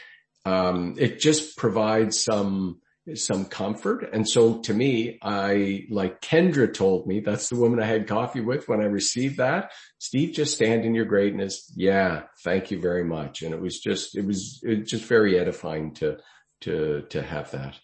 [0.45, 2.81] um, it just provides some
[3.15, 4.11] some comfort.
[4.13, 8.43] And so to me, I, like Kendra told me, that's the woman I had coffee
[8.43, 9.73] with when I received that.
[9.99, 11.73] Steve, just stand in your greatness.
[11.75, 12.25] Yeah.
[12.45, 13.43] Thank you very much.
[13.43, 16.19] And it was just, it was, it was just very edifying to,
[16.63, 17.75] to, to have that.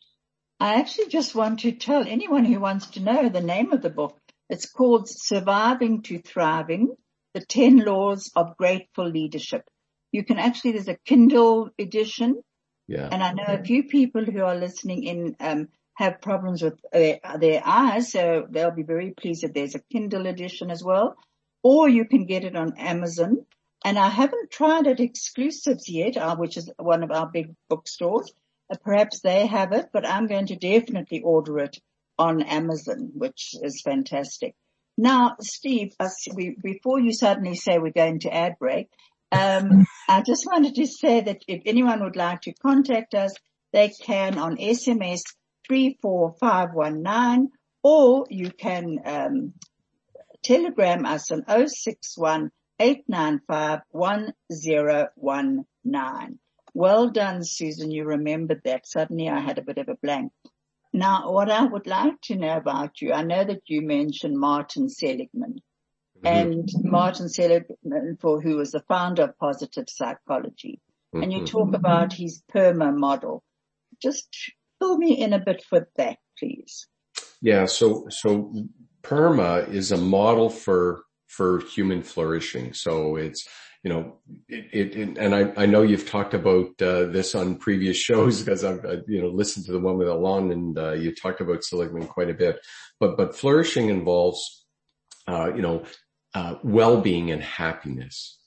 [0.60, 3.90] I actually just want to tell anyone who wants to know the name of the
[3.90, 4.20] book.
[4.48, 6.96] It's called Surviving to Thriving,
[7.35, 9.68] the 10 Laws of Grateful Leadership.
[10.12, 12.42] You can actually, there's a Kindle edition
[12.88, 13.09] yeah.
[13.11, 17.18] And I know a few people who are listening in, um, have problems with their,
[17.38, 18.12] their eyes.
[18.12, 21.16] So they'll be very pleased that there's a Kindle edition as well,
[21.62, 23.46] or you can get it on Amazon.
[23.85, 28.32] And I haven't tried it exclusives yet, uh, which is one of our big bookstores.
[28.70, 31.78] Uh, perhaps they have it, but I'm going to definitely order it
[32.18, 34.55] on Amazon, which is fantastic.
[34.98, 38.88] Now, Steve, uh, we, before you suddenly say we're going to ad break,
[39.31, 43.33] um, I just wanted to say that if anyone would like to contact us,
[43.72, 45.20] they can on SMS
[45.68, 47.50] 34519
[47.83, 49.52] or you can um,
[50.42, 52.50] telegram us on 061
[56.74, 57.90] Well done, Susan.
[57.90, 58.87] You remembered that.
[58.87, 60.33] Suddenly I had a bit of a blank.
[60.96, 64.88] Now, what I would like to know about you, I know that you mentioned Martin
[64.88, 65.61] Seligman.
[66.22, 66.26] Mm-hmm.
[66.26, 70.80] and Martin Seligman, for who was the founder of positive psychology.
[71.14, 71.22] Mm-hmm.
[71.22, 71.46] And you mm-hmm.
[71.46, 73.42] talk about his PERMA model.
[74.02, 74.28] Just
[74.78, 76.87] fill me in a bit with that, please.
[77.42, 77.66] Yeah.
[77.66, 78.52] So, so
[79.02, 82.72] PERMA is a model for, for human flourishing.
[82.72, 83.46] So it's,
[83.87, 84.16] you know,
[84.49, 88.42] it, it, it and I, I know you've talked about uh, this on previous shows
[88.42, 91.40] because I've, I, you know, listened to the one with Alon and uh, you talked
[91.40, 92.59] about Seligman quite a bit,
[92.99, 94.66] but, but flourishing involves,
[95.29, 95.85] uh, you know,
[96.35, 98.40] uh, well-being and happiness.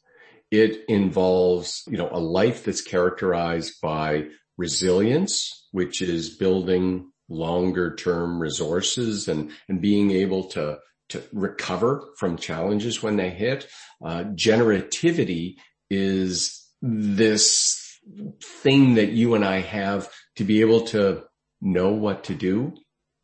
[0.51, 4.25] It involves, you know, a life that's characterized by
[4.57, 12.37] resilience, which is building longer term resources and, and being able to, to recover from
[12.37, 13.67] challenges when they hit.
[14.03, 15.57] Uh, generativity
[15.89, 17.99] is this
[18.41, 21.23] thing that you and I have to be able to
[21.61, 22.75] know what to do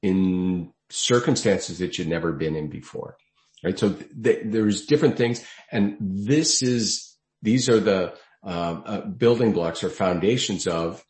[0.04, 3.17] in circumstances that you'd never been in before.
[3.63, 3.78] Right.
[3.80, 5.43] So th- there's different things.
[5.71, 8.13] And this is, these are the
[8.45, 11.04] uh, uh, building blocks or foundations of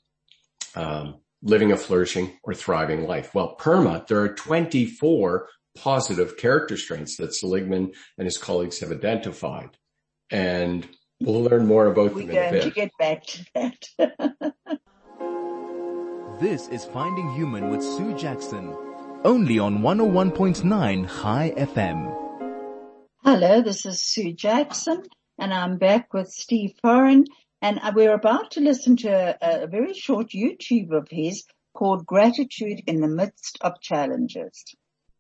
[0.75, 3.33] um, living a flourishing or thriving life.
[3.35, 9.77] Well, PERMA, there are 24 positive character strengths that Seligman and his colleagues have identified.
[10.31, 10.87] And
[11.21, 12.75] we'll learn more about We're them in a going to bit.
[12.75, 14.53] get back to that.
[16.39, 18.75] This is Finding Human with Sue Jackson.
[19.23, 22.13] Only on 101.9 High FM.
[23.23, 25.03] Hello, this is Sue Jackson
[25.39, 27.23] and I'm back with Steve Foran
[27.61, 32.81] and we're about to listen to a, a very short YouTube of his called Gratitude
[32.85, 34.75] in the Midst of Challenges.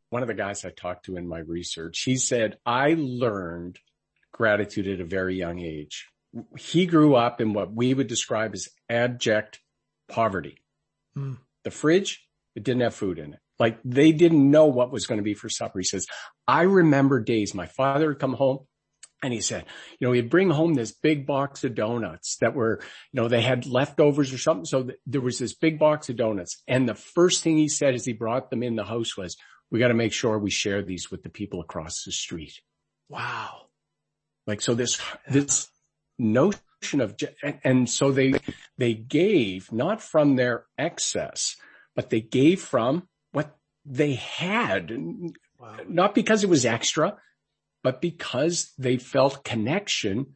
[0.09, 3.79] One of the guys I talked to in my research, he said, I learned
[4.31, 6.07] gratitude at a very young age.
[6.57, 9.59] He grew up in what we would describe as abject
[10.09, 10.57] poverty.
[11.17, 11.37] Mm.
[11.63, 13.39] The fridge, it didn't have food in it.
[13.57, 15.79] Like they didn't know what was going to be for supper.
[15.79, 16.07] He says,
[16.47, 18.59] I remember days my father would come home
[19.23, 19.65] and he said,
[19.97, 23.41] you know, he'd bring home this big box of donuts that were, you know, they
[23.41, 24.65] had leftovers or something.
[24.65, 26.61] So th- there was this big box of donuts.
[26.67, 29.37] And the first thing he said as he brought them in the house was,
[29.71, 32.61] we got to make sure we share these with the people across the street.
[33.09, 33.67] Wow.
[34.47, 35.69] Like, so this, this
[36.17, 36.61] notion
[37.01, 38.35] of, and, and so they,
[38.77, 41.55] they gave not from their excess,
[41.95, 44.91] but they gave from what they had,
[45.59, 45.77] Wow.
[45.87, 47.17] not because it was extra,
[47.83, 50.35] but because they felt connection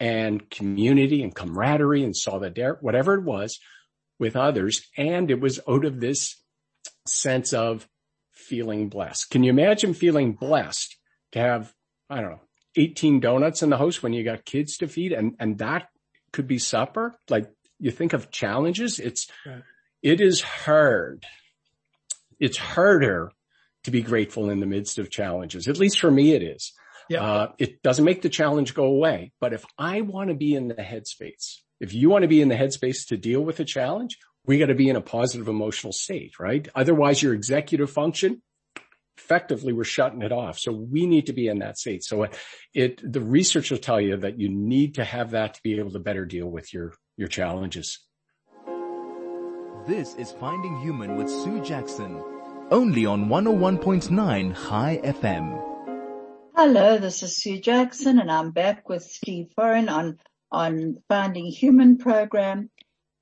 [0.00, 3.58] and community and camaraderie and solidarity, whatever it was
[4.18, 4.82] with others.
[4.96, 6.36] And it was out of this
[7.06, 7.88] sense of
[8.48, 9.30] feeling blessed.
[9.30, 10.96] Can you imagine feeling blessed
[11.32, 11.72] to have,
[12.10, 12.40] I don't know,
[12.76, 15.88] 18 donuts in the house when you got kids to feed and, and that
[16.32, 17.14] could be supper?
[17.28, 18.98] Like you think of challenges.
[18.98, 19.62] It's, Right.
[20.02, 21.26] it is hard.
[22.40, 23.30] It's harder
[23.84, 25.68] to be grateful in the midst of challenges.
[25.68, 26.72] At least for me, it is.
[27.08, 27.22] Yeah.
[27.22, 30.68] Uh, it doesn't make the challenge go away, but if I want to be in
[30.68, 34.18] the headspace, if you want to be in the headspace to deal with a challenge,
[34.48, 36.66] we got to be in a positive emotional state, right?
[36.74, 38.42] Otherwise your executive function,
[39.18, 40.58] effectively we're shutting it off.
[40.58, 42.02] So we need to be in that state.
[42.02, 42.38] So it,
[42.72, 45.90] it, the research will tell you that you need to have that to be able
[45.90, 48.00] to better deal with your, your challenges.
[49.86, 52.22] This is Finding Human with Sue Jackson.
[52.70, 55.62] Only on 101.9 High FM.
[56.56, 60.18] Hello, this is Sue Jackson and I'm back with Steve Foran on,
[60.50, 62.70] on Finding Human program.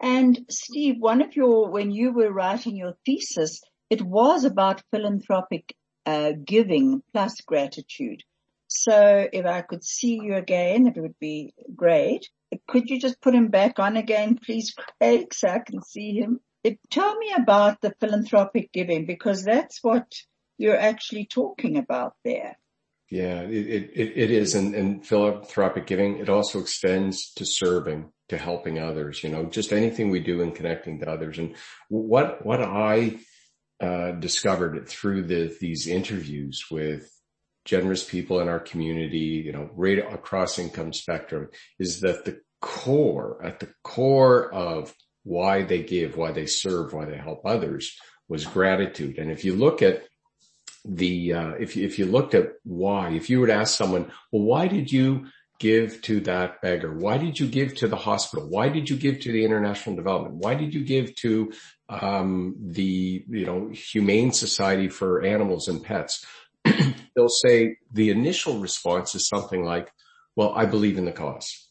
[0.00, 5.74] And Steve, one of your, when you were writing your thesis, it was about philanthropic
[6.04, 8.22] uh, giving plus gratitude.
[8.68, 12.28] So if I could see you again, it would be great.
[12.68, 16.40] Could you just put him back on again, please, Craig, so I can see him?
[16.62, 20.12] It, tell me about the philanthropic giving because that's what
[20.58, 22.58] you're actually talking about there.
[23.08, 24.54] Yeah, it, it, it is.
[24.54, 29.72] And, and philanthropic giving, it also extends to serving, to helping others, you know, just
[29.72, 31.38] anything we do in connecting to others.
[31.38, 31.54] And
[31.88, 33.18] what, what I,
[33.80, 37.10] uh, discovered through the, these interviews with
[37.64, 43.38] generous people in our community, you know, right across income spectrum is that the core,
[43.44, 47.96] at the core of why they give, why they serve, why they help others
[48.28, 49.18] was gratitude.
[49.18, 50.04] And if you look at
[50.84, 54.68] the, uh, if if you looked at why, if you would ask someone, well, why
[54.68, 55.26] did you
[55.58, 56.92] give to that beggar?
[56.92, 58.48] Why did you give to the hospital?
[58.48, 60.36] Why did you give to the international development?
[60.36, 61.52] Why did you give to,
[61.88, 66.24] um, the, you know, humane society for animals and pets?
[66.64, 69.90] They'll say the initial response is something like,
[70.34, 71.68] well, I believe in the cause.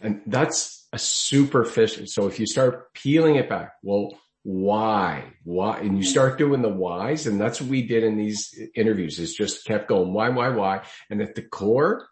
[0.00, 2.06] And that's a superficial.
[2.06, 6.68] So if you start peeling it back, well, why, why, and you start doing the
[6.68, 10.50] whys, and that's what we did in these interviews is just kept going, why, why,
[10.50, 10.82] why?
[11.10, 12.06] And at the core,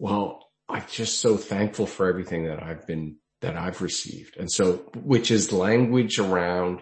[0.00, 4.38] well, I'm just so thankful for everything that I've been, that I've received.
[4.38, 6.80] And so, which is language around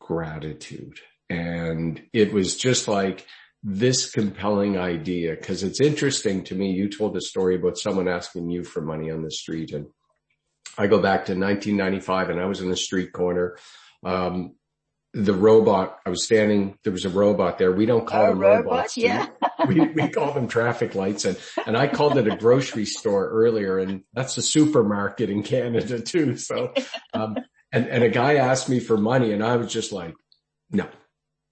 [0.00, 0.98] gratitude.
[1.30, 3.24] And it was just like
[3.62, 6.72] this compelling idea because it's interesting to me.
[6.72, 9.86] You told a story about someone asking you for money on the street and
[10.76, 13.56] I go back to 1995 and I was in the street corner.
[14.04, 14.54] Um,
[15.14, 17.72] the robot, I was standing, there was a robot there.
[17.72, 18.96] We don't call them robot, robots.
[18.96, 19.28] yeah.
[19.66, 23.78] we, we call them traffic lights and, and I called it a grocery store earlier
[23.78, 26.36] and that's a supermarket in Canada too.
[26.36, 26.74] So,
[27.14, 27.36] um,
[27.72, 30.14] and, and a guy asked me for money and I was just like,
[30.70, 30.86] no.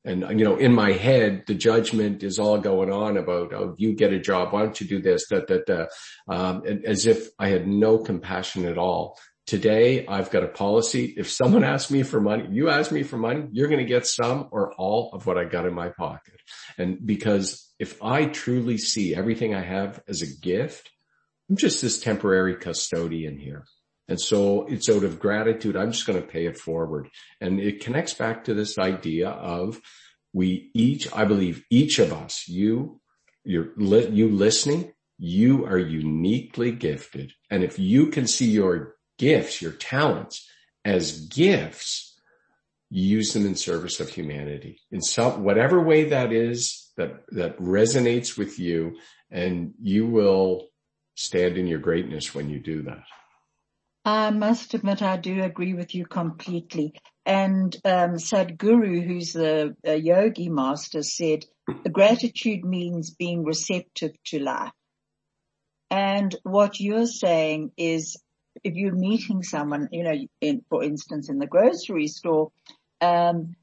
[0.05, 3.93] And, you know, in my head, the judgment is all going on about, oh, you
[3.95, 4.53] get a job.
[4.53, 5.27] Why don't you do this?
[5.31, 5.89] That, that,
[6.29, 9.19] um, as if I had no compassion at all.
[9.47, 11.15] Today I've got a policy.
[11.17, 14.07] If someone asks me for money, you ask me for money, you're going to get
[14.07, 16.41] some or all of what I got in my pocket.
[16.77, 20.91] And because if I truly see everything I have as a gift,
[21.49, 23.65] I'm just this temporary custodian here.
[24.09, 25.77] And so it's out of gratitude.
[25.77, 27.09] I'm just going to pay it forward.
[27.41, 29.81] And it connects back to this idea of
[30.33, 33.01] we each, I believe each of us, you,
[33.45, 37.33] you're, you listening, you are uniquely gifted.
[37.51, 40.49] And if you can see your gifts, your talents
[40.85, 42.19] as gifts,
[42.91, 48.39] use them in service of humanity in some, whatever way that is that, that resonates
[48.39, 48.97] with you
[49.31, 50.69] and you will
[51.17, 53.03] stand in your greatness when you do that.
[54.05, 56.95] I must admit, I do agree with you completely.
[57.25, 61.45] And um, Sadhguru, who's the yogi master, said
[61.91, 64.71] gratitude means being receptive to life.
[65.91, 68.17] And what you're saying is,
[68.67, 72.51] if you're meeting someone, you know, in, for instance, in the grocery store,
[73.01, 73.55] um,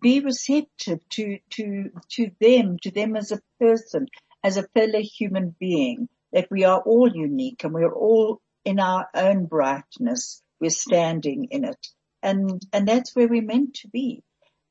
[0.00, 4.06] be receptive to to to them, to them as a person,
[4.42, 6.08] as a fellow human being.
[6.32, 10.42] That we are all unique and we're all in our own brightness.
[10.60, 11.86] We're standing in it.
[12.22, 14.22] And, and that's where we're meant to be.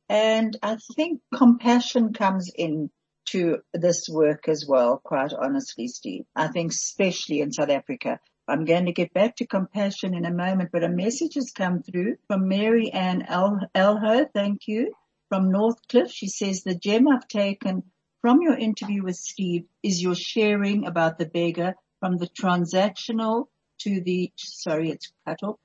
[0.10, 2.92] And I think compassion comes in
[3.30, 6.26] to this work as well, quite honestly, Steve.
[6.36, 8.20] I think especially in South Africa.
[8.48, 11.84] I'm going to get back to compassion in a moment, but a message has come
[11.84, 14.26] through from Mary Ann El- Elho.
[14.34, 14.94] Thank you.
[15.30, 16.12] From Northcliffe.
[16.12, 17.84] She says the gem I've taken
[18.22, 23.46] from your interview with Steve is your sharing about the beggar from the transactional
[23.80, 25.60] to the, sorry, it's cut off,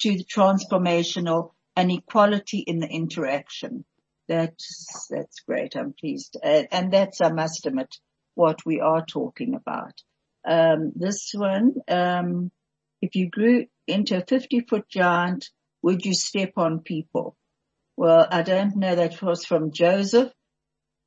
[0.00, 3.84] to the transformational and equality in the interaction.
[4.28, 5.76] That's, that's great.
[5.76, 6.36] I'm pleased.
[6.42, 7.94] Uh, and that's, I must admit,
[8.34, 10.02] what we are talking about.
[10.46, 12.50] Um, this one, um,
[13.00, 15.48] if you grew into a 50 foot giant,
[15.82, 17.36] would you step on people?
[17.96, 18.94] Well, I don't know.
[18.94, 20.32] That was from Joseph.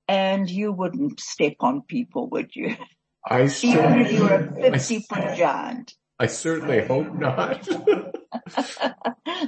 [0.08, 2.78] And you wouldn't step on people, would you?
[3.26, 5.94] I Even if you were a 50 foot giant.
[6.20, 7.68] I certainly hope not.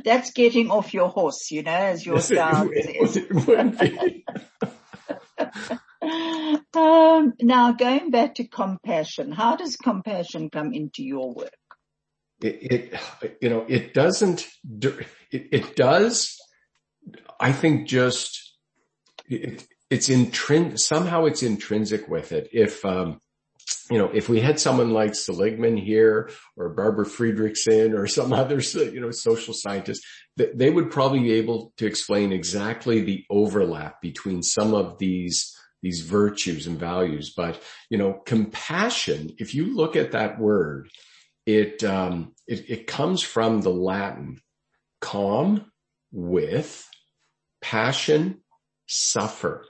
[0.03, 4.25] That's getting off your horse, you know, as your sound it, it be.
[6.76, 11.53] Um, now going back to compassion, how does compassion come into your work?
[12.41, 14.45] It, it you know, it doesn't,
[14.82, 16.38] it, it does,
[17.39, 18.55] I think just,
[19.28, 22.49] it, it's intrinsic, somehow it's intrinsic with it.
[22.53, 23.20] If, um,
[23.91, 28.59] you know, if we had someone like Seligman here or Barbara Fredrickson or some other,
[28.59, 30.01] you know, social scientist,
[30.38, 36.01] they would probably be able to explain exactly the overlap between some of these, these
[36.01, 37.34] virtues and values.
[37.36, 40.89] But, you know, compassion, if you look at that word,
[41.45, 44.41] it, um, it, it comes from the Latin
[45.01, 45.71] calm
[46.11, 46.88] with
[47.61, 48.41] passion,
[48.88, 49.65] suffer.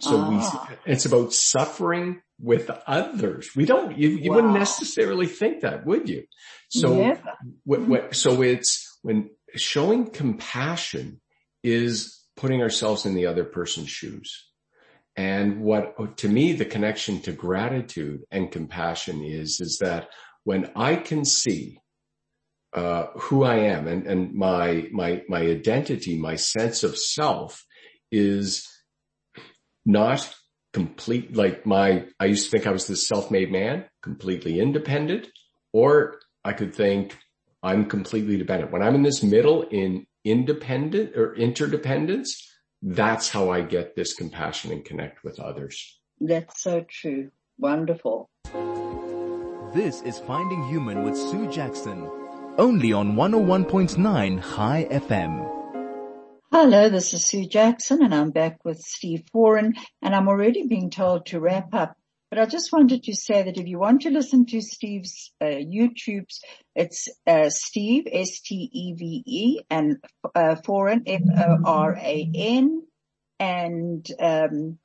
[0.00, 0.68] So ah.
[0.70, 3.50] we, it's about suffering with others.
[3.56, 4.36] We don't, you, you wow.
[4.36, 6.24] wouldn't necessarily think that, would you?
[6.70, 7.18] So, yeah.
[7.64, 11.20] what, what, so it's when showing compassion
[11.64, 14.47] is putting ourselves in the other person's shoes.
[15.18, 20.10] And what to me, the connection to gratitude and compassion is, is that
[20.44, 21.80] when I can see
[22.72, 27.66] uh, who I am and, and my, my, my identity, my sense of self
[28.12, 28.64] is
[29.84, 30.32] not
[30.72, 35.26] complete, like my, I used to think I was this self-made man, completely independent,
[35.72, 37.18] or I could think
[37.60, 38.70] I'm completely dependent.
[38.70, 42.44] When I'm in this middle in independent or interdependence,
[42.82, 45.98] that's how I get this compassion and connect with others.
[46.20, 47.30] That's so true.
[47.58, 48.30] Wonderful.
[49.74, 52.08] This is Finding Human with Sue Jackson,
[52.56, 55.54] only on 101.9 High FM.
[56.50, 60.90] Hello, this is Sue Jackson and I'm back with Steve Foran and I'm already being
[60.90, 61.96] told to wrap up.
[62.30, 65.46] But I just wanted to say that if you want to listen to Steve's uh,
[65.46, 66.40] YouTube's,
[66.74, 69.96] it's uh, Steve, S-T-E-V-E and
[70.34, 72.82] uh, Foran, F-O-R-A-N.
[73.40, 74.78] And um,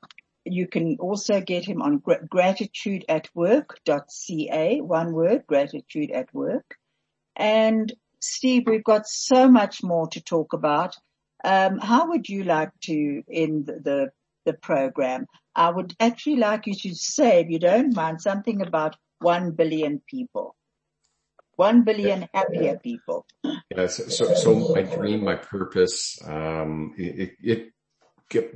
[0.44, 6.76] you can also get him on gr- gratitude at work.ca, one word, gratitude at work.
[7.36, 10.96] And Steve, we've got so much more to talk about.
[11.44, 14.10] Um, how would you like to end the,
[14.44, 15.26] the program?
[15.54, 20.02] I would actually like you to say, if you don't mind, something about one billion
[20.06, 20.56] people.
[21.56, 23.26] One billion happier people.
[23.70, 24.16] Yes.
[24.16, 27.70] So, so my dream, my purpose, um, it, it,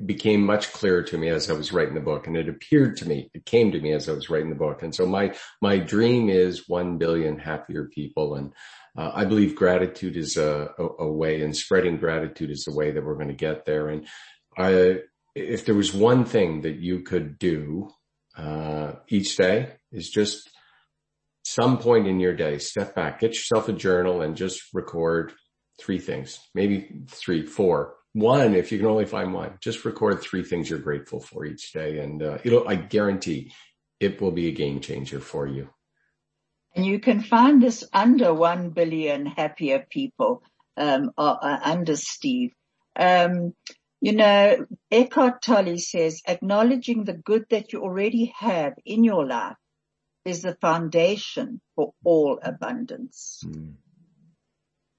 [0.07, 3.07] became much clearer to me as I was writing the book and it appeared to
[3.07, 4.83] me, it came to me as I was writing the book.
[4.83, 8.35] And so my, my dream is 1 billion happier people.
[8.35, 8.53] And,
[8.97, 12.91] uh, I believe gratitude is a, a, a, way and spreading gratitude is the way
[12.91, 13.89] that we're going to get there.
[13.91, 14.09] And
[14.57, 15.03] I,
[15.39, 17.91] if there was one thing that you could do,
[18.37, 20.49] uh, each day is just
[21.45, 25.33] some point in your day, step back, get yourself a journal and just record
[25.81, 30.43] three things, maybe three, four, one, if you can only find one, just record three
[30.43, 31.99] things you're grateful for each day.
[31.99, 33.53] And, uh, it'll, I guarantee
[34.01, 35.71] it will be a game changer for you.
[36.75, 40.43] And you can find this under 1 billion happier people,
[40.77, 42.53] um, uh, under Steve.
[42.95, 43.55] Um,
[44.01, 49.57] you know, Eckhart Tolle says acknowledging the good that you already have in your life
[50.25, 53.43] is the foundation for all abundance.
[53.45, 53.75] Mm.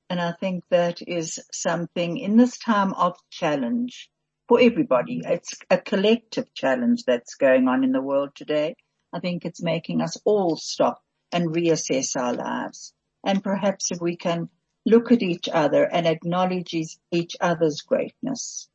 [0.10, 4.10] And I think that is something in this time of challenge
[4.48, 5.22] for everybody.
[5.24, 8.76] It's a collective challenge that's going on in the world today.
[9.14, 12.94] I think it's making us all stop and reassess our lives.
[13.24, 14.50] And perhaps if we can
[14.86, 16.74] look at each other and acknowledge
[17.12, 18.69] each other's greatness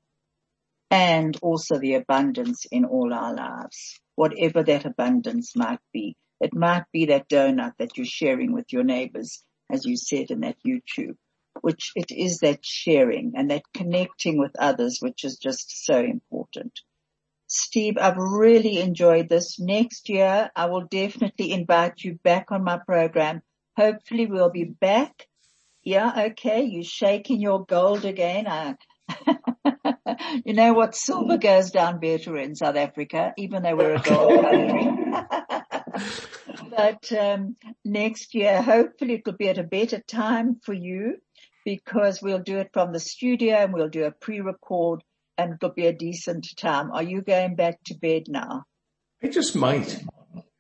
[0.95, 6.17] and also the abundance in all our lives, whatever that abundance might be.
[6.41, 10.41] It might be that donut that you're sharing with your neighbors, as you said in
[10.41, 11.17] that YouTube
[11.61, 16.81] which it is that sharing and that connecting with others, which is just so important.
[17.47, 19.61] Steve, I've really enjoyed this.
[19.61, 23.43] Next year, I will definitely invite you back on my program.
[23.77, 25.29] Hopefully we'll be back.
[25.83, 26.65] Yeah, okay.
[26.65, 28.47] You're shaking your gold again.
[28.47, 28.77] I,
[30.45, 30.95] you know what?
[30.95, 34.91] Silver goes down better in South Africa, even though we're a gold country.
[36.77, 41.17] but um, next year, hopefully it'll be at a better time for you
[41.65, 45.03] because we'll do it from the studio and we'll do a pre-record
[45.39, 46.91] and it'll be a decent time.
[46.93, 48.65] Are you going back to bed now?
[49.23, 50.03] I just might.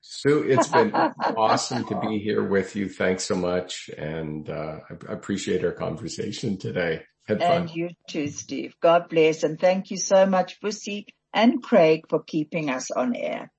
[0.01, 0.93] Sue, it's been
[1.37, 2.89] awesome to be here with you.
[2.89, 3.91] Thanks so much.
[3.97, 7.03] And, uh, I appreciate our conversation today.
[7.27, 7.63] Had fun.
[7.63, 8.75] And you too, Steve.
[8.81, 9.43] God bless.
[9.43, 13.51] And thank you so much, Bussy and Craig for keeping us on air.